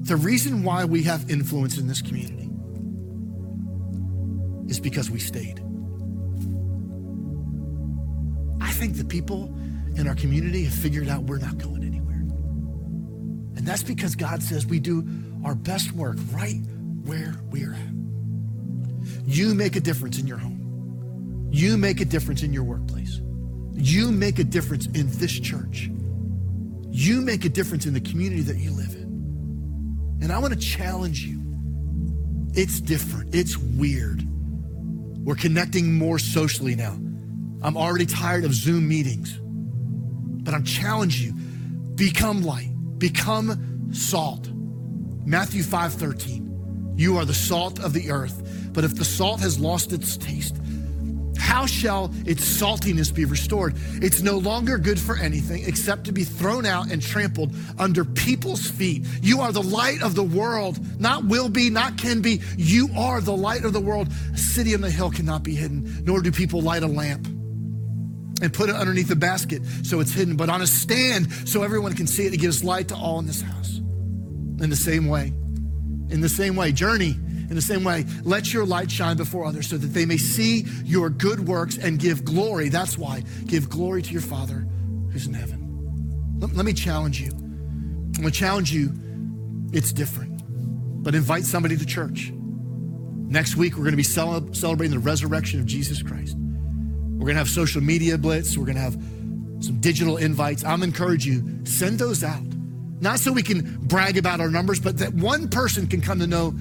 [0.08, 2.50] The reason why we have influence in this community
[4.70, 5.60] is because we stayed.
[8.62, 9.54] I think the people
[9.98, 12.22] in our community have figured out we're not going anywhere.
[13.58, 15.06] And that's because God says we do
[15.44, 16.62] our best work right
[17.04, 19.26] where we're at.
[19.26, 20.61] You make a difference in your home.
[21.52, 23.20] You make a difference in your workplace.
[23.74, 25.90] You make a difference in this church.
[26.90, 30.20] You make a difference in the community that you live in.
[30.22, 31.42] And I want to challenge you.
[32.54, 33.36] It's different.
[33.36, 34.26] It's weird.
[35.26, 36.94] We're connecting more socially now.
[37.64, 39.38] I'm already tired of Zoom meetings.
[40.44, 41.42] But I'm challenging you
[41.96, 44.50] become light, become salt.
[45.26, 46.94] Matthew 5 13.
[46.96, 48.70] You are the salt of the earth.
[48.74, 50.58] But if the salt has lost its taste,
[51.42, 53.74] how shall its saltiness be restored?
[53.96, 58.70] It's no longer good for anything except to be thrown out and trampled under people's
[58.70, 59.06] feet.
[59.22, 62.42] You are the light of the world, not will be, not can be.
[62.58, 64.10] You are the light of the world.
[64.34, 67.26] A city on the hill cannot be hidden, nor do people light a lamp
[68.42, 71.94] and put it underneath a basket so it's hidden, but on a stand so everyone
[71.94, 72.34] can see it.
[72.34, 73.78] It gives light to all in this house.
[73.78, 75.34] In the same way,
[76.10, 77.18] in the same way, journey
[77.52, 80.66] in the same way, let your light shine before others so that they may see
[80.86, 82.70] your good works and give glory.
[82.70, 83.24] That's why.
[83.46, 84.66] Give glory to your Father
[85.12, 86.38] who's in heaven.
[86.40, 87.30] Let, let me challenge you.
[87.32, 88.94] I'm going to challenge you.
[89.74, 90.42] It's different,
[91.04, 92.32] but invite somebody to church.
[92.34, 96.38] Next week, we're going to be cel- celebrating the resurrection of Jesus Christ.
[96.38, 98.58] We're going to have social media blitz.
[98.58, 98.94] We're going to have
[99.60, 100.64] some digital invites.
[100.64, 102.44] I'm encourage you, send those out.
[103.02, 106.28] Not so we can brag about our numbers, but that one person can come to
[106.28, 106.56] know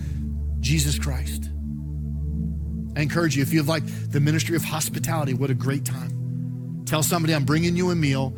[0.61, 1.51] Jesus Christ.
[2.97, 6.83] I encourage you, if you have like the ministry of hospitality, what a great time.
[6.87, 8.37] Tell somebody, I'm bringing you a meal,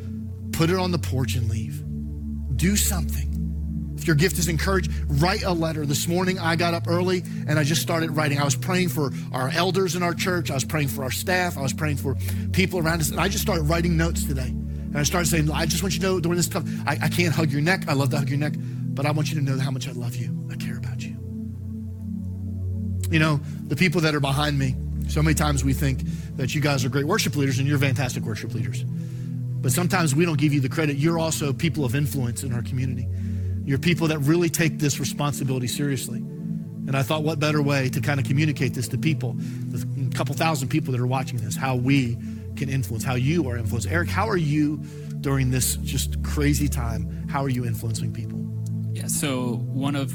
[0.52, 1.82] put it on the porch and leave.
[2.56, 3.32] Do something.
[3.96, 5.86] If your gift is encouraged, write a letter.
[5.86, 8.38] This morning I got up early and I just started writing.
[8.38, 11.56] I was praying for our elders in our church, I was praying for our staff,
[11.56, 12.16] I was praying for
[12.52, 14.48] people around us, and I just started writing notes today.
[14.48, 17.08] And I started saying, I just want you to know during this time, I, I
[17.08, 17.84] can't hug your neck.
[17.88, 19.92] I love to hug your neck, but I want you to know how much I
[19.92, 20.28] love you.
[23.12, 24.74] You know, the people that are behind me,
[25.08, 26.00] so many times we think
[26.36, 28.84] that you guys are great worship leaders and you're fantastic worship leaders.
[28.84, 30.96] But sometimes we don't give you the credit.
[30.96, 33.06] You're also people of influence in our community.
[33.66, 36.20] You're people that really take this responsibility seriously.
[36.20, 40.34] And I thought, what better way to kind of communicate this to people, the couple
[40.34, 42.16] thousand people that are watching this, how we
[42.56, 43.88] can influence, how you are influenced.
[43.88, 44.78] Eric, how are you
[45.20, 47.28] during this just crazy time?
[47.28, 48.40] How are you influencing people?
[48.92, 50.12] Yeah, so one of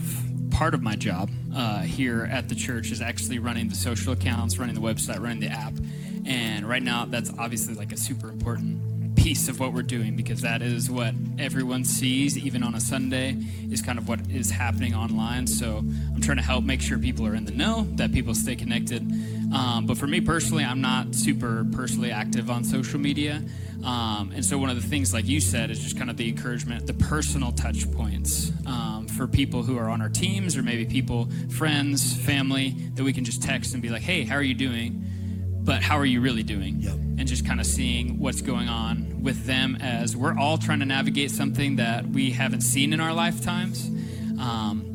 [0.51, 4.57] part of my job uh, here at the church is actually running the social accounts,
[4.57, 5.73] running the website, running the app.
[6.25, 10.41] And right now, that's obviously like a super important piece of what we're doing because
[10.41, 13.35] that is what everyone sees, even on a Sunday,
[13.71, 15.47] is kind of what is happening online.
[15.47, 18.55] So I'm trying to help make sure people are in the know, that people stay
[18.55, 19.01] connected.
[19.53, 23.41] Um, but for me personally, I'm not super personally active on social media.
[23.83, 26.27] Um, and so one of the things, like you said, is just kind of the
[26.29, 30.85] encouragement, the personal touch points um, for people who are on our teams or maybe
[30.85, 34.55] people, friends, family, that we can just text and be like, hey, how are you
[34.55, 35.03] doing?
[35.67, 36.79] but how are you really doing?
[36.79, 36.93] Yep.
[36.93, 40.85] And just kind of seeing what's going on with them as we're all trying to
[40.85, 43.85] navigate something that we haven't seen in our lifetimes.
[44.39, 44.86] Um,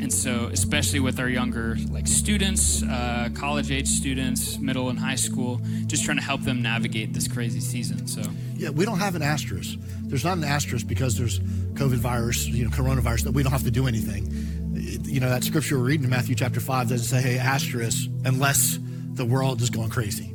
[0.00, 5.14] and so, especially with our younger like students, uh, college age students, middle and high
[5.14, 8.06] school, just trying to help them navigate this crazy season.
[8.06, 8.22] So
[8.56, 9.78] Yeah, we don't have an asterisk.
[10.02, 13.64] There's not an asterisk because there's COVID virus, you know, coronavirus, that we don't have
[13.64, 14.30] to do anything.
[15.04, 18.78] You know, that scripture we're reading in Matthew chapter 5 doesn't say, hey, asterisk, unless
[19.14, 20.32] the world is going crazy.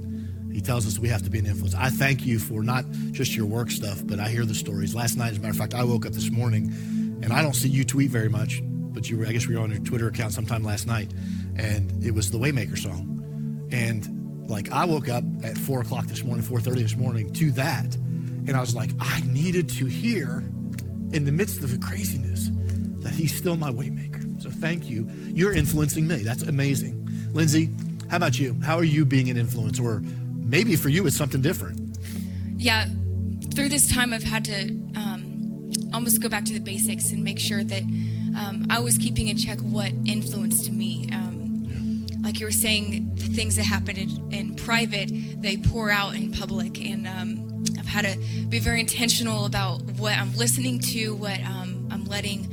[0.52, 1.76] He tells us we have to be an influence.
[1.76, 4.94] I thank you for not just your work stuff, but I hear the stories.
[4.94, 6.74] Last night, as a matter of fact, I woke up this morning
[7.24, 8.62] and I don't see you tweet very much,
[8.94, 11.12] but you were, I guess we were on your Twitter account sometime last night,
[11.56, 13.68] and it was the Waymaker song.
[13.72, 17.52] And like I woke up at four o'clock this morning, four thirty this morning to
[17.52, 20.44] that, and I was like, I needed to hear
[21.14, 22.50] in the midst of the craziness
[23.04, 24.42] that He's still my waymaker.
[24.42, 25.08] So thank you.
[25.28, 26.18] You're influencing me.
[26.18, 27.70] That's amazing, Lindsay.
[28.10, 28.60] How about you?
[28.64, 30.02] How are you being an influence, or
[30.34, 31.80] maybe for you it's something different?
[32.62, 32.86] yeah,
[33.56, 37.40] through this time, I've had to um, almost go back to the basics and make
[37.40, 37.82] sure that
[38.38, 41.10] um, I was keeping in check what influenced me.
[41.12, 45.10] Um, like you were saying, the things that happen in, in private,
[45.42, 46.80] they pour out in public.
[46.80, 48.18] And um, I've had to
[48.48, 52.52] be very intentional about what I'm listening to, what um, I'm letting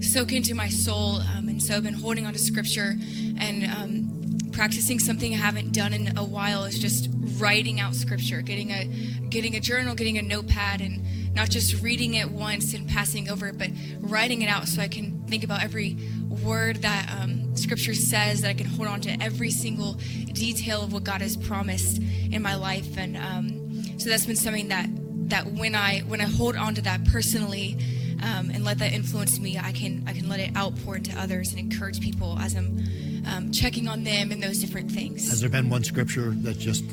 [0.00, 1.20] soak into my soul.
[1.36, 2.94] Um, and so I've been holding on to scripture
[3.38, 4.18] and um,
[4.52, 8.84] practicing something I haven't done in a while is just writing out scripture, getting a
[9.28, 13.48] getting a journal, getting a notepad, and not just reading it once and passing over
[13.48, 15.96] it, but writing it out so I can think about every
[16.28, 19.94] word that um, scripture says, that I can hold on to every single
[20.32, 24.68] detail of what God has promised in my life, and um, so that's been something
[24.68, 24.88] that
[25.30, 27.76] that when I when I hold on to that personally.
[28.20, 29.58] Um, and let that influence me.
[29.58, 32.82] I can I can let it outpour into others and encourage people as I'm
[33.28, 35.28] um, checking on them and those different things.
[35.30, 36.84] Has there been one scripture that just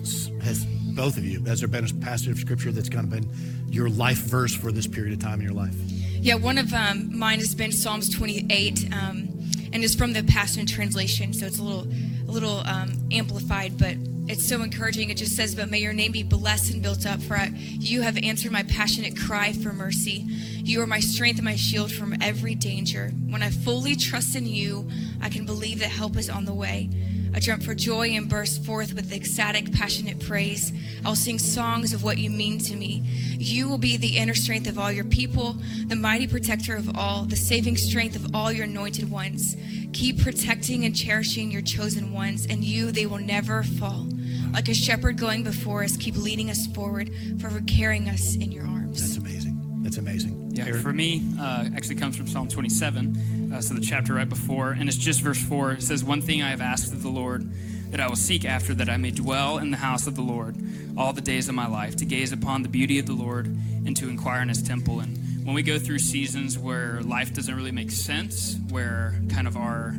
[0.43, 1.43] has both of you?
[1.45, 3.29] Has there been a passage of scripture that's kind of been
[3.69, 5.75] your life verse for this period of time in your life?
[6.25, 9.29] Yeah, one of um, mine has been Psalms 28, um,
[9.71, 11.87] and it's from the Passion Translation, so it's a little,
[12.27, 13.95] a little um, amplified, but
[14.27, 15.11] it's so encouraging.
[15.11, 18.01] It just says, "But may your name be blessed and built up, for I, you
[18.01, 20.25] have answered my passionate cry for mercy.
[20.63, 23.11] You are my strength and my shield from every danger.
[23.29, 24.89] When I fully trust in you,
[25.21, 26.89] I can believe that help is on the way."
[27.35, 30.71] I jump for joy and burst forth with ecstatic, passionate praise.
[31.03, 33.03] I'll sing songs of what you mean to me.
[33.37, 37.23] You will be the inner strength of all your people, the mighty protector of all,
[37.25, 39.57] the saving strength of all your anointed ones.
[39.91, 44.07] Keep protecting and cherishing your chosen ones, and you, they will never fall.
[44.53, 48.65] Like a shepherd going before us, keep leading us forward, forever carrying us in your
[48.65, 49.01] arms.
[49.01, 49.81] That's amazing.
[49.83, 50.44] That's amazing.
[50.55, 50.81] Yeah, Aaron?
[50.81, 54.87] for me, uh, actually comes from Psalm 27, uh, so the chapter right before, and
[54.87, 55.73] it's just verse 4.
[55.73, 57.49] It says, One thing I have asked of the Lord,
[57.91, 60.55] that I will seek after, that I may dwell in the house of the Lord
[60.97, 63.95] all the days of my life, to gaze upon the beauty of the Lord and
[63.97, 65.01] to inquire in his temple.
[65.01, 69.57] And when we go through seasons where life doesn't really make sense, where kind of
[69.57, 69.93] our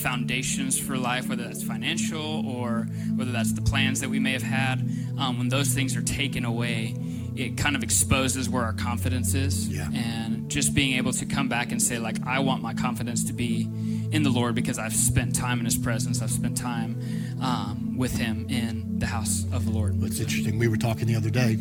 [0.00, 4.42] foundations for life, whether that's financial or whether that's the plans that we may have
[4.42, 4.80] had,
[5.18, 6.94] um, when those things are taken away,
[7.38, 9.68] it kind of exposes where our confidence is.
[9.68, 9.88] Yeah.
[9.94, 13.32] And just being able to come back and say, like, I want my confidence to
[13.32, 13.68] be
[14.10, 16.20] in the Lord because I've spent time in His presence.
[16.20, 17.00] I've spent time
[17.40, 20.02] um, with Him in the house of the Lord.
[20.02, 20.58] It's interesting.
[20.58, 21.58] We were talking the other day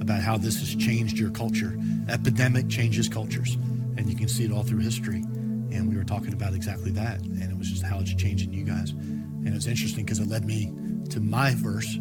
[0.00, 1.78] about how this has changed your culture.
[2.08, 3.54] Epidemic changes cultures,
[3.96, 5.22] and you can see it all through history.
[5.72, 8.64] And we were talking about exactly that, and it was just how it's changing you
[8.64, 8.90] guys.
[8.90, 10.72] And it's interesting because it led me
[11.10, 11.98] to my verse,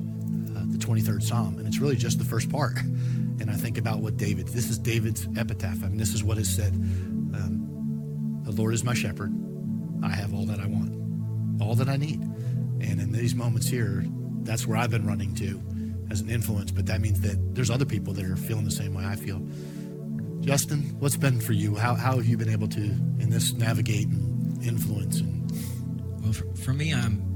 [0.79, 2.77] 23rd Psalm, and it's really just the first part.
[2.77, 4.47] And I think about what David.
[4.49, 5.83] This is David's epitaph.
[5.83, 6.73] I mean, this is what is said.
[6.73, 9.33] Um, the Lord is my shepherd.
[10.03, 12.21] I have all that I want, all that I need.
[12.21, 14.05] And in these moments here,
[14.43, 15.61] that's where I've been running to
[16.09, 16.71] as an influence.
[16.71, 19.41] But that means that there's other people that are feeling the same way I feel.
[20.41, 21.75] Justin, what's been for you?
[21.75, 25.19] How, how have you been able to, in this, navigate and influence?
[25.19, 25.51] And
[26.23, 27.28] Well, for, for me, I'm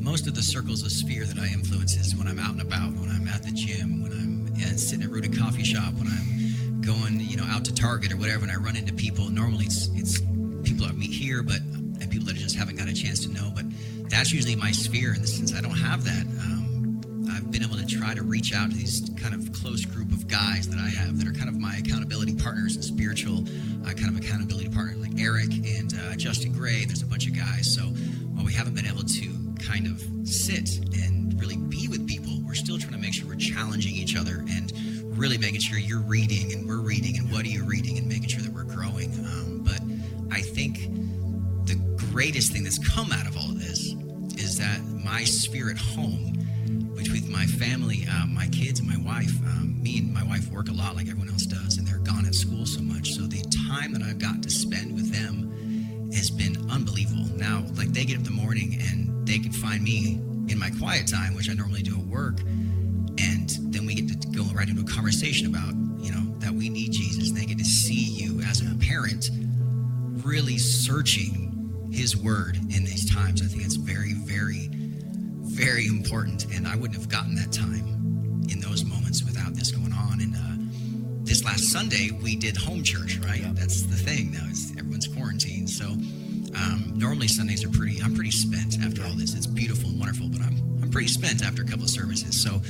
[0.00, 2.92] most of the circles of sphere that I influence is when I'm out and about,
[2.94, 6.80] when I'm at the gym, when I'm uh, sitting at Rooted Coffee Shop, when I'm
[6.80, 9.28] going, you know, out to Target or whatever, and I run into people.
[9.30, 10.20] Normally, it's it's
[10.62, 13.32] people I meet here, but and people that I just haven't got a chance to
[13.32, 13.52] know.
[13.54, 13.66] But
[14.08, 17.86] that's usually my sphere, and since I don't have that, um, I've been able to
[17.86, 21.18] try to reach out to these kind of close group of guys that I have
[21.18, 23.44] that are kind of my accountability partners and spiritual
[23.84, 26.86] uh, kind of accountability partner, like Eric and uh, Justin Gray.
[26.86, 27.72] There's a bunch of guys.
[27.72, 27.82] So
[28.32, 29.39] while we haven't been able to
[29.70, 33.36] kind of sit and really be with people, we're still trying to make sure we're
[33.36, 34.72] challenging each other and
[35.16, 38.28] really making sure you're reading and we're reading and what are you reading and making
[38.28, 39.12] sure that we're growing.
[39.26, 39.80] Um, but
[40.34, 40.78] I think
[41.66, 41.76] the
[42.10, 43.94] greatest thing that's come out of all of this
[44.42, 46.34] is that my spirit home,
[46.94, 49.32] which with my family, uh, my kids, and my wife.
[49.46, 52.26] Um, me and my wife work a lot, like everyone else does, and they're gone
[52.26, 53.10] at school so much.
[53.10, 57.26] So the time that I've got to spend with them has been unbelievable.
[57.36, 60.70] Now, like they get up in the morning and they can find me in my
[60.70, 64.68] quiet time, which I normally do at work, and then we get to go right
[64.68, 67.28] into a conversation about you know that we need Jesus.
[67.28, 69.30] And they get to see you as a parent
[70.24, 73.42] really searching His Word in these times.
[73.42, 74.68] I think it's very, very,
[75.42, 79.92] very important, and I wouldn't have gotten that time in those moments without this going
[79.92, 80.20] on.
[80.20, 83.42] And uh, this last Sunday we did home church, right?
[83.54, 84.46] That's the thing now.
[84.50, 85.86] Is everyone's quarantined, so
[86.56, 88.00] um, normally Sundays are pretty.
[88.02, 89.34] I'm pretty spent after all this.
[89.34, 92.40] It's beautiful and wonderful, but I'm I'm pretty spent after a couple of services.
[92.42, 92.60] So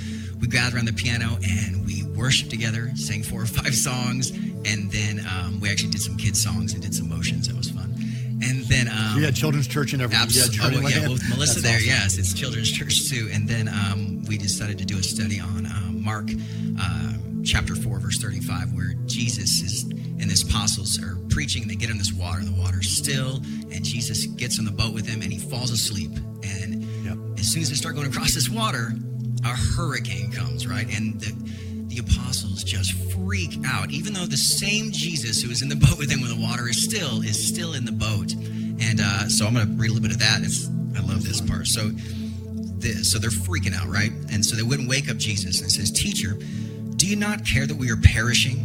[0.40, 4.90] we gathered around the piano and we worshiped together, sang four or five songs, and
[4.90, 7.48] then um, we actually did some kids songs and did some motions.
[7.48, 7.94] That was fun.
[8.42, 10.22] And then um, You had children's church and everything.
[10.22, 10.94] Absolutely.
[10.94, 11.88] Oh, yeah, with Melissa That's there, awesome.
[11.88, 13.28] yes, it's children's church too.
[13.32, 16.30] And then um, we decided to do a study on um, Mark
[16.80, 17.12] uh,
[17.44, 21.62] chapter 4, verse 35, where Jesus is and his apostles are preaching.
[21.62, 23.40] And they get in this water, the water's still,
[23.72, 26.10] and Jesus gets on the boat with him and he falls asleep.
[26.42, 27.18] And Yep.
[27.38, 28.92] as soon as they start going across this water,
[29.44, 30.86] a hurricane comes, right?
[30.94, 31.34] And the
[31.90, 35.98] the apostles just freak out, even though the same Jesus who was in the boat
[35.98, 38.32] with them when the water is still is still in the boat.
[38.80, 40.40] And uh, so I'm going to read a little bit of that.
[40.42, 41.66] It's, I love this part.
[41.66, 41.88] So,
[42.78, 44.12] the, so they're freaking out, right?
[44.32, 45.60] And so they wouldn't wake up Jesus.
[45.60, 46.38] And says, "Teacher,
[46.96, 48.58] do you not care that we are perishing?"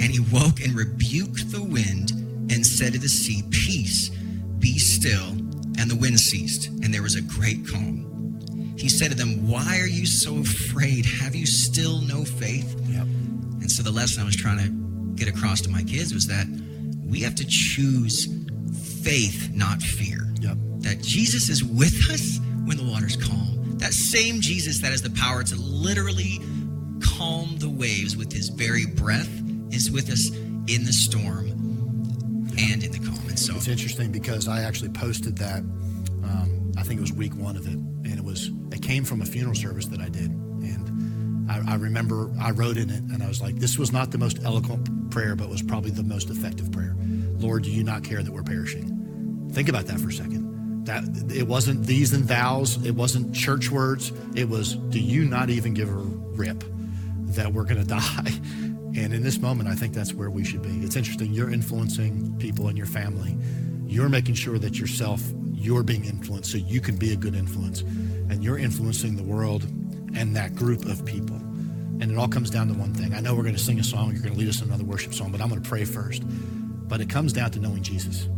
[0.00, 2.12] And he woke and rebuked the wind
[2.50, 4.10] and said to the sea, "Peace,
[4.60, 5.30] be still."
[5.78, 8.10] And the wind ceased, and there was a great calm.
[8.80, 11.04] He said to them, Why are you so afraid?
[11.04, 12.74] Have you still no faith?
[12.88, 13.02] Yep.
[13.02, 14.70] And so the lesson I was trying to
[15.22, 16.46] get across to my kids was that
[17.04, 18.26] we have to choose
[19.02, 20.32] faith, not fear.
[20.40, 20.56] Yep.
[20.78, 23.76] That Jesus is with us when the water's calm.
[23.78, 26.40] That same Jesus that has the power to literally
[27.02, 29.30] calm the waves with his very breath
[29.70, 30.30] is with us
[30.68, 31.59] in the storm
[32.60, 32.98] and in the.
[33.28, 35.60] And so It's interesting because I actually posted that.
[35.60, 39.22] Um, I think it was week one of it, and it was it came from
[39.22, 43.22] a funeral service that I did, and I, I remember I wrote in it, and
[43.22, 46.30] I was like, "This was not the most eloquent prayer, but was probably the most
[46.30, 46.96] effective prayer."
[47.38, 49.48] Lord, do you not care that we're perishing?
[49.52, 50.84] Think about that for a second.
[50.86, 51.04] That
[51.34, 54.12] it wasn't these and thous, it wasn't church words.
[54.34, 56.62] It was, "Do you not even give a rip
[57.36, 58.32] that we're going to die?"
[58.96, 60.80] And in this moment, I think that's where we should be.
[60.80, 61.32] It's interesting.
[61.32, 63.36] You're influencing people in your family.
[63.86, 65.22] You're making sure that yourself,
[65.52, 67.80] you're being influenced so you can be a good influence.
[67.82, 69.64] And you're influencing the world
[70.14, 71.36] and that group of people.
[71.36, 73.14] And it all comes down to one thing.
[73.14, 74.12] I know we're going to sing a song.
[74.12, 76.22] You're going to lead us in another worship song, but I'm going to pray first.
[76.26, 78.28] But it comes down to knowing Jesus.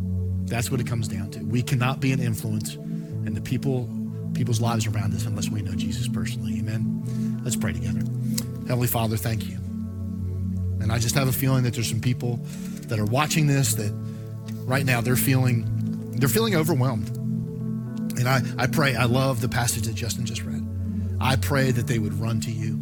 [0.45, 1.41] That's what it comes down to.
[1.41, 3.89] We cannot be an influence in the people,
[4.35, 6.59] people's lives around us unless we know Jesus personally.
[6.59, 7.41] Amen.
[7.45, 8.01] Let's pray together.
[8.67, 9.62] Heavenly Father, thank you.
[10.83, 12.41] And I just have a feeling that there's some people
[12.89, 13.93] that are watching this that
[14.65, 15.69] right now they're feeling
[16.13, 17.09] they're feeling overwhelmed.
[18.19, 20.63] And I, I pray, I love the passage that Justin just read.
[21.21, 22.75] I pray that they would run to you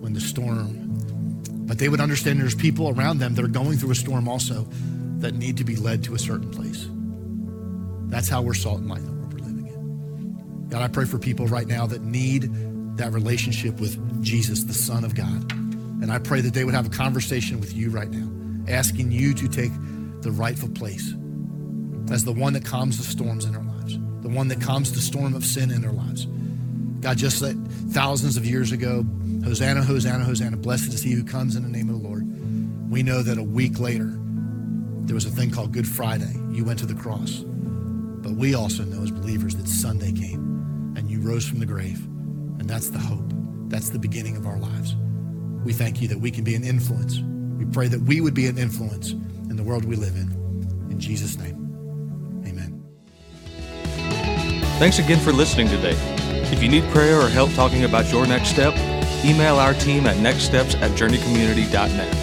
[0.00, 3.90] when the storm, but they would understand there's people around them that are going through
[3.90, 4.66] a storm also
[5.18, 6.88] that need to be led to a certain place.
[8.08, 10.68] That's how we're salt and light in the world we're living in.
[10.68, 12.48] God, I pray for people right now that need
[12.98, 15.52] that relationship with Jesus, the Son of God.
[16.02, 18.28] And I pray that they would have a conversation with you right now,
[18.68, 19.72] asking you to take
[20.22, 21.14] the rightful place
[22.10, 25.00] as the one that calms the storms in our lives, the one that calms the
[25.00, 26.26] storm of sin in our lives.
[27.00, 27.56] God, just like
[27.90, 29.04] thousands of years ago,
[29.44, 32.24] Hosanna, Hosanna, Hosanna, blessed is he who comes in the name of the Lord.
[32.90, 34.12] We know that a week later,
[35.06, 36.34] there was a thing called Good Friday.
[36.50, 37.44] You went to the cross.
[37.44, 42.04] But we also know as believers that Sunday came and you rose from the grave.
[42.58, 43.32] And that's the hope.
[43.68, 44.96] That's the beginning of our lives.
[45.66, 47.18] We thank you that we can be an influence.
[47.58, 50.30] We pray that we would be an influence in the world we live in.
[50.92, 51.56] In Jesus' name,
[52.46, 52.84] amen.
[54.78, 55.96] Thanks again for listening today.
[56.52, 58.74] If you need prayer or help talking about your next step,
[59.24, 62.15] email our team at nextsteps at journeycommunity.net.